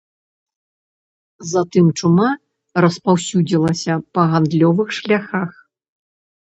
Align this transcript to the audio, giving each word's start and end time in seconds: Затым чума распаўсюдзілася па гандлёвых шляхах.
Затым 1.49 1.85
чума 1.99 2.29
распаўсюдзілася 2.87 3.93
па 4.17 4.21
гандлёвых 4.35 4.87
шляхах. 5.03 5.51